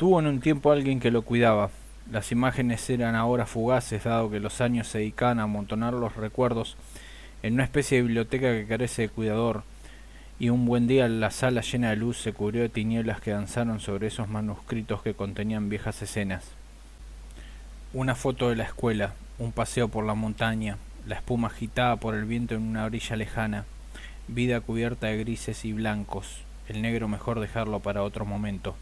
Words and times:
Tuvo 0.00 0.18
en 0.18 0.26
un 0.28 0.40
tiempo 0.40 0.72
alguien 0.72 0.98
que 0.98 1.10
lo 1.10 1.20
cuidaba. 1.20 1.68
Las 2.10 2.32
imágenes 2.32 2.88
eran 2.88 3.14
ahora 3.14 3.44
fugaces, 3.44 4.04
dado 4.04 4.30
que 4.30 4.40
los 4.40 4.62
años 4.62 4.88
se 4.88 4.96
dedicaban 4.96 5.38
a 5.38 5.42
amontonar 5.42 5.92
los 5.92 6.16
recuerdos 6.16 6.78
en 7.42 7.52
una 7.52 7.64
especie 7.64 7.98
de 7.98 8.04
biblioteca 8.04 8.50
que 8.50 8.66
carece 8.66 9.02
de 9.02 9.08
cuidador, 9.10 9.62
y 10.38 10.48
un 10.48 10.64
buen 10.64 10.86
día 10.86 11.06
la 11.06 11.30
sala 11.30 11.60
llena 11.60 11.90
de 11.90 11.96
luz 11.96 12.16
se 12.16 12.32
cubrió 12.32 12.62
de 12.62 12.70
tinieblas 12.70 13.20
que 13.20 13.32
danzaron 13.32 13.78
sobre 13.78 14.06
esos 14.06 14.26
manuscritos 14.26 15.02
que 15.02 15.12
contenían 15.12 15.68
viejas 15.68 16.00
escenas. 16.00 16.46
Una 17.92 18.14
foto 18.14 18.48
de 18.48 18.56
la 18.56 18.64
escuela, 18.64 19.12
un 19.38 19.52
paseo 19.52 19.88
por 19.88 20.06
la 20.06 20.14
montaña, 20.14 20.78
la 21.06 21.16
espuma 21.16 21.48
agitada 21.48 21.96
por 21.96 22.14
el 22.14 22.24
viento 22.24 22.54
en 22.54 22.62
una 22.62 22.86
orilla 22.86 23.16
lejana, 23.16 23.66
vida 24.28 24.62
cubierta 24.62 25.08
de 25.08 25.18
grises 25.18 25.66
y 25.66 25.74
blancos, 25.74 26.40
el 26.68 26.80
negro 26.80 27.06
mejor 27.06 27.38
dejarlo 27.38 27.80
para 27.80 28.02
otro 28.02 28.24
momento. 28.24 28.76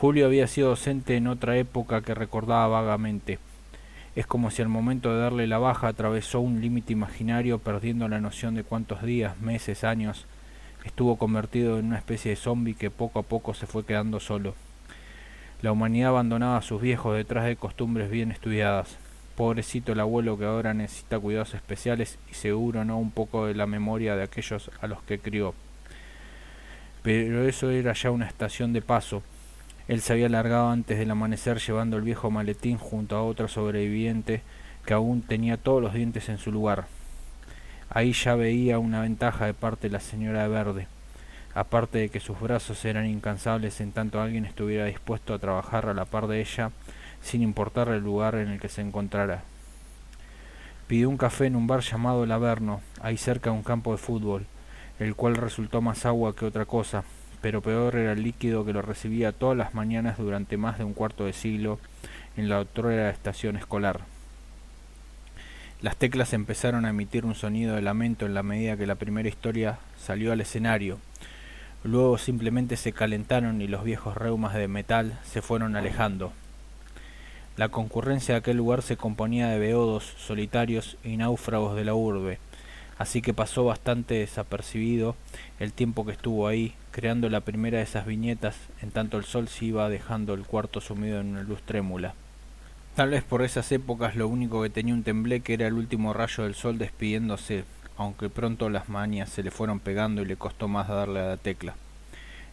Julio 0.00 0.24
había 0.24 0.46
sido 0.46 0.70
docente 0.70 1.18
en 1.18 1.26
otra 1.26 1.58
época 1.58 2.00
que 2.00 2.14
recordaba 2.14 2.68
vagamente. 2.68 3.38
Es 4.16 4.26
como 4.26 4.50
si 4.50 4.62
al 4.62 4.68
momento 4.70 5.12
de 5.12 5.20
darle 5.20 5.46
la 5.46 5.58
baja 5.58 5.88
atravesó 5.88 6.40
un 6.40 6.62
límite 6.62 6.94
imaginario 6.94 7.58
perdiendo 7.58 8.08
la 8.08 8.18
noción 8.18 8.54
de 8.54 8.64
cuántos 8.64 9.02
días, 9.02 9.38
meses, 9.42 9.84
años 9.84 10.24
estuvo 10.86 11.18
convertido 11.18 11.78
en 11.78 11.84
una 11.84 11.98
especie 11.98 12.30
de 12.30 12.36
zombi 12.36 12.72
que 12.72 12.90
poco 12.90 13.18
a 13.18 13.24
poco 13.24 13.52
se 13.52 13.66
fue 13.66 13.84
quedando 13.84 14.20
solo. 14.20 14.54
La 15.60 15.70
humanidad 15.70 16.08
abandonaba 16.08 16.56
a 16.56 16.62
sus 16.62 16.80
viejos 16.80 17.14
detrás 17.14 17.44
de 17.44 17.56
costumbres 17.56 18.10
bien 18.10 18.32
estudiadas. 18.32 18.96
Pobrecito 19.36 19.92
el 19.92 20.00
abuelo 20.00 20.38
que 20.38 20.46
ahora 20.46 20.72
necesita 20.72 21.18
cuidados 21.18 21.52
especiales 21.52 22.18
y 22.30 22.32
seguro 22.32 22.86
no 22.86 22.98
un 22.98 23.10
poco 23.10 23.44
de 23.44 23.54
la 23.54 23.66
memoria 23.66 24.16
de 24.16 24.22
aquellos 24.22 24.70
a 24.80 24.86
los 24.86 25.02
que 25.02 25.18
crió. 25.18 25.52
Pero 27.02 27.46
eso 27.46 27.70
era 27.70 27.92
ya 27.92 28.10
una 28.10 28.26
estación 28.26 28.72
de 28.72 28.80
paso. 28.80 29.22
Él 29.88 30.00
se 30.00 30.12
había 30.12 30.28
largado 30.28 30.70
antes 30.70 30.98
del 30.98 31.10
amanecer 31.10 31.58
llevando 31.58 31.96
el 31.96 32.02
viejo 32.02 32.30
maletín 32.30 32.78
junto 32.78 33.16
a 33.16 33.22
otro 33.22 33.48
sobreviviente 33.48 34.42
que 34.84 34.94
aún 34.94 35.22
tenía 35.22 35.56
todos 35.56 35.82
los 35.82 35.94
dientes 35.94 36.28
en 36.28 36.38
su 36.38 36.52
lugar. 36.52 36.86
Ahí 37.88 38.12
ya 38.12 38.34
veía 38.34 38.78
una 38.78 39.00
ventaja 39.00 39.46
de 39.46 39.54
parte 39.54 39.88
de 39.88 39.92
la 39.92 40.00
señora 40.00 40.42
de 40.42 40.48
Verde, 40.48 40.86
aparte 41.54 41.98
de 41.98 42.08
que 42.08 42.20
sus 42.20 42.38
brazos 42.40 42.84
eran 42.84 43.06
incansables 43.06 43.80
en 43.80 43.92
tanto 43.92 44.20
alguien 44.20 44.44
estuviera 44.44 44.84
dispuesto 44.84 45.34
a 45.34 45.38
trabajar 45.38 45.86
a 45.86 45.94
la 45.94 46.04
par 46.04 46.28
de 46.28 46.40
ella 46.40 46.70
sin 47.20 47.42
importar 47.42 47.88
el 47.88 48.02
lugar 48.02 48.36
en 48.36 48.48
el 48.48 48.60
que 48.60 48.68
se 48.68 48.80
encontrara. 48.80 49.42
Pidió 50.86 51.08
un 51.08 51.16
café 51.16 51.46
en 51.46 51.56
un 51.56 51.66
bar 51.66 51.80
llamado 51.80 52.24
El 52.24 52.32
Averno, 52.32 52.80
ahí 53.00 53.16
cerca 53.16 53.50
de 53.50 53.56
un 53.56 53.62
campo 53.62 53.92
de 53.92 53.98
fútbol, 53.98 54.46
el 54.98 55.14
cual 55.14 55.36
resultó 55.36 55.80
más 55.80 56.06
agua 56.06 56.34
que 56.34 56.46
otra 56.46 56.64
cosa, 56.64 57.04
pero 57.40 57.62
peor 57.62 57.96
era 57.96 58.12
el 58.12 58.22
líquido 58.22 58.64
que 58.64 58.72
lo 58.72 58.82
recibía 58.82 59.32
todas 59.32 59.56
las 59.56 59.74
mañanas 59.74 60.18
durante 60.18 60.56
más 60.56 60.78
de 60.78 60.84
un 60.84 60.94
cuarto 60.94 61.24
de 61.24 61.32
siglo 61.32 61.78
en 62.36 62.48
la 62.48 62.58
otra 62.60 63.10
estación 63.10 63.56
escolar. 63.56 64.00
Las 65.82 65.96
teclas 65.96 66.34
empezaron 66.34 66.84
a 66.84 66.90
emitir 66.90 67.24
un 67.24 67.34
sonido 67.34 67.74
de 67.74 67.82
lamento 67.82 68.26
en 68.26 68.34
la 68.34 68.42
medida 68.42 68.76
que 68.76 68.86
la 68.86 68.96
primera 68.96 69.28
historia 69.28 69.78
salió 69.98 70.32
al 70.32 70.42
escenario. 70.42 70.98
Luego 71.84 72.18
simplemente 72.18 72.76
se 72.76 72.92
calentaron 72.92 73.62
y 73.62 73.66
los 73.66 73.82
viejos 73.82 74.14
reumas 74.14 74.52
de 74.52 74.68
metal 74.68 75.18
se 75.24 75.40
fueron 75.40 75.76
alejando. 75.76 76.34
La 77.56 77.70
concurrencia 77.70 78.34
de 78.34 78.40
aquel 78.40 78.58
lugar 78.58 78.82
se 78.82 78.98
componía 78.98 79.48
de 79.48 79.58
beodos, 79.58 80.04
solitarios 80.18 80.98
y 81.02 81.16
náufragos 81.16 81.74
de 81.74 81.84
la 81.84 81.94
urbe, 81.94 82.38
así 83.00 83.22
que 83.22 83.32
pasó 83.32 83.64
bastante 83.64 84.16
desapercibido 84.16 85.16
el 85.58 85.72
tiempo 85.72 86.04
que 86.04 86.12
estuvo 86.12 86.46
ahí, 86.46 86.74
creando 86.90 87.30
la 87.30 87.40
primera 87.40 87.78
de 87.78 87.84
esas 87.84 88.04
viñetas, 88.04 88.56
en 88.82 88.90
tanto 88.90 89.16
el 89.16 89.24
sol 89.24 89.48
se 89.48 89.64
iba 89.64 89.88
dejando 89.88 90.34
el 90.34 90.44
cuarto 90.44 90.82
sumido 90.82 91.18
en 91.18 91.28
una 91.28 91.42
luz 91.42 91.62
trémula. 91.62 92.12
Tal 92.94 93.08
vez 93.08 93.24
por 93.24 93.40
esas 93.40 93.72
épocas 93.72 94.16
lo 94.16 94.28
único 94.28 94.60
que 94.62 94.68
tenía 94.68 94.92
un 94.92 95.02
tembleque 95.02 95.54
era 95.54 95.66
el 95.66 95.72
último 95.72 96.12
rayo 96.12 96.44
del 96.44 96.54
sol 96.54 96.76
despidiéndose, 96.76 97.64
aunque 97.96 98.28
pronto 98.28 98.68
las 98.68 98.90
mañas 98.90 99.30
se 99.30 99.42
le 99.42 99.50
fueron 99.50 99.80
pegando 99.80 100.20
y 100.20 100.26
le 100.26 100.36
costó 100.36 100.68
más 100.68 100.86
darle 100.88 101.20
a 101.20 101.28
la 101.28 101.36
tecla. 101.38 101.76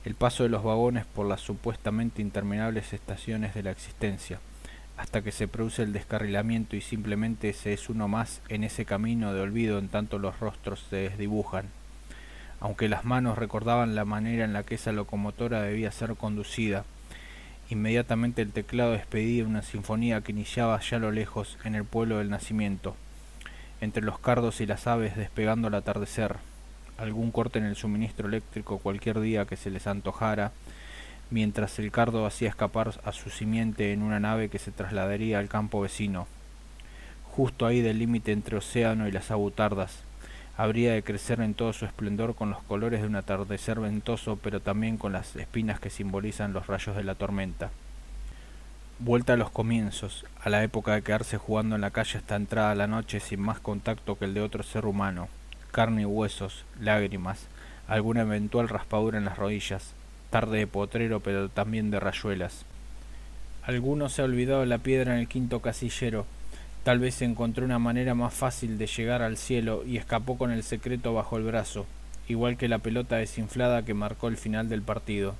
El 0.05 0.15
paso 0.15 0.43
de 0.43 0.49
los 0.49 0.63
vagones 0.63 1.05
por 1.05 1.27
las 1.27 1.41
supuestamente 1.41 2.21
interminables 2.21 2.93
estaciones 2.93 3.53
de 3.53 3.63
la 3.63 3.71
existencia, 3.71 4.39
hasta 4.97 5.21
que 5.21 5.31
se 5.31 5.47
produce 5.47 5.83
el 5.83 5.93
descarrilamiento 5.93 6.75
y 6.75 6.81
simplemente 6.81 7.53
se 7.53 7.71
es 7.73 7.87
uno 7.87 8.07
más 8.07 8.41
en 8.49 8.63
ese 8.63 8.83
camino 8.83 9.31
de 9.33 9.41
olvido 9.41 9.77
en 9.77 9.89
tanto 9.89 10.17
los 10.17 10.39
rostros 10.39 10.85
se 10.89 10.95
desdibujan. 10.95 11.65
Aunque 12.59 12.89
las 12.89 13.05
manos 13.05 13.37
recordaban 13.37 13.93
la 13.93 14.05
manera 14.05 14.43
en 14.43 14.53
la 14.53 14.63
que 14.63 14.75
esa 14.75 14.91
locomotora 14.91 15.61
debía 15.61 15.91
ser 15.91 16.15
conducida, 16.15 16.83
inmediatamente 17.69 18.41
el 18.41 18.51
teclado 18.51 18.93
despedía 18.93 19.45
una 19.45 19.61
sinfonía 19.61 20.21
que 20.21 20.31
iniciaba 20.31 20.79
ya 20.79 20.97
a 20.97 20.99
lo 20.99 21.11
lejos 21.11 21.59
en 21.63 21.75
el 21.75 21.85
pueblo 21.85 22.17
del 22.17 22.31
nacimiento, 22.31 22.95
entre 23.81 24.03
los 24.03 24.17
cardos 24.17 24.59
y 24.61 24.65
las 24.65 24.87
aves 24.87 25.15
despegando 25.15 25.67
al 25.67 25.75
atardecer, 25.75 26.37
algún 26.97 27.31
corte 27.31 27.59
en 27.59 27.65
el 27.65 27.75
suministro 27.75 28.27
eléctrico 28.27 28.79
cualquier 28.79 29.19
día 29.19 29.45
que 29.45 29.57
se 29.57 29.69
les 29.69 29.85
antojara, 29.85 30.51
mientras 31.29 31.79
el 31.79 31.91
cardo 31.91 32.25
hacía 32.25 32.49
escapar 32.49 32.99
a 33.03 33.11
su 33.11 33.29
simiente 33.29 33.93
en 33.93 34.01
una 34.01 34.19
nave 34.19 34.49
que 34.49 34.59
se 34.59 34.71
trasladaría 34.71 35.39
al 35.39 35.49
campo 35.49 35.81
vecino, 35.81 36.27
justo 37.37 37.65
ahí 37.65 37.81
del 37.81 37.99
límite 37.99 38.31
entre 38.31 38.57
océano 38.57 39.07
y 39.07 39.11
las 39.11 39.31
abutardas. 39.31 40.03
Habría 40.57 40.93
de 40.93 41.03
crecer 41.03 41.39
en 41.41 41.53
todo 41.53 41.71
su 41.71 41.85
esplendor 41.85 42.33
con 42.33 42.49
los 42.49 42.63
colores 42.63 43.01
de 43.01 43.07
un 43.07 43.15
atardecer 43.15 43.79
ventoso, 43.79 44.39
pero 44.41 44.59
también 44.59 44.97
con 44.97 45.11
las 45.11 45.35
espinas 45.35 45.79
que 45.79 45.91
simbolizan 45.91 46.53
los 46.53 46.65
rayos 46.65 46.95
de 46.95 47.03
la 47.03 47.13
tormenta. 47.13 47.69
Vuelta 48.97 49.33
a 49.33 49.37
los 49.37 49.51
comienzos, 49.51 50.25
a 50.43 50.49
la 50.49 50.63
época 50.63 50.95
de 50.95 51.03
quedarse 51.03 51.37
jugando 51.37 51.75
en 51.75 51.81
la 51.81 51.91
calle 51.91 52.17
hasta 52.17 52.35
entrada 52.35 52.73
la 52.73 52.87
noche 52.87 53.19
sin 53.19 53.39
más 53.39 53.59
contacto 53.59 54.17
que 54.17 54.25
el 54.25 54.33
de 54.33 54.41
otro 54.41 54.63
ser 54.63 54.87
humano, 54.87 55.27
carne 55.71 56.01
y 56.01 56.05
huesos, 56.05 56.65
lágrimas, 56.81 57.45
alguna 57.87 58.21
eventual 58.21 58.67
raspadura 58.67 59.19
en 59.19 59.25
las 59.25 59.37
rodillas, 59.37 59.93
tarde 60.29 60.59
de 60.59 60.67
potrero 60.67 61.19
pero 61.19 61.49
también 61.49 61.91
de 61.91 61.99
rayuelas. 61.99 62.65
Alguno 63.63 64.09
se 64.09 64.21
ha 64.21 64.25
olvidado 64.25 64.65
la 64.65 64.77
piedra 64.77 65.13
en 65.13 65.19
el 65.19 65.27
quinto 65.27 65.61
casillero, 65.61 66.25
tal 66.83 66.99
vez 66.99 67.21
encontró 67.21 67.65
una 67.65 67.79
manera 67.79 68.15
más 68.15 68.33
fácil 68.33 68.77
de 68.77 68.87
llegar 68.87 69.21
al 69.21 69.35
cielo 69.35 69.83
y 69.85 69.97
escapó 69.97 70.37
con 70.37 70.51
el 70.51 70.63
secreto 70.63 71.13
bajo 71.13 71.37
el 71.37 71.43
brazo, 71.43 71.85
igual 72.29 72.55
que 72.55 72.69
la 72.69 72.79
pelota 72.79 73.17
desinflada 73.17 73.83
que 73.83 73.93
marcó 73.93 74.29
el 74.29 74.37
final 74.37 74.69
del 74.69 74.81
partido. 74.81 75.35